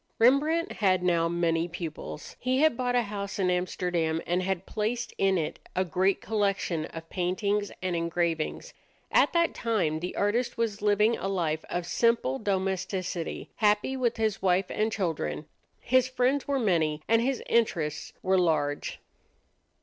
Rembrandt 0.17 0.71
had 0.71 1.03
now 1.03 1.29
many 1.29 1.67
pupils. 1.67 2.35
He 2.39 2.57
had 2.57 2.75
bought 2.75 2.95
a 2.95 3.03
house 3.03 3.37
in 3.37 3.51
Amsterdam, 3.51 4.19
and 4.25 4.41
had 4.41 4.65
placed 4.65 5.13
in 5.19 5.37
it 5.37 5.59
a 5.75 5.85
great 5.85 6.21
collection 6.21 6.85
of 6.85 7.07
paintings 7.11 7.71
and 7.83 7.95
engravings. 7.95 8.73
At 9.11 9.31
that 9.33 9.53
time 9.53 9.99
the 9.99 10.15
artist 10.15 10.57
was 10.57 10.81
living 10.81 11.17
a 11.19 11.27
life 11.27 11.63
of 11.69 11.85
simple 11.85 12.39
domesticity, 12.39 13.51
happy 13.57 13.95
with 13.95 14.17
his 14.17 14.41
wife 14.41 14.71
and 14.71 14.91
children. 14.91 15.45
His 15.79 16.09
friends 16.09 16.47
were 16.47 16.57
many, 16.57 17.03
and 17.07 17.21
his 17.21 17.43
interests 17.47 18.11
were 18.23 18.39
large. 18.39 18.99